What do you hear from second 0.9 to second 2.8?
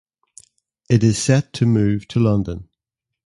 is set to move to London.